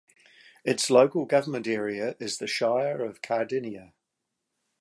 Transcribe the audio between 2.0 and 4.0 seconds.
is the Shire of Cardinia.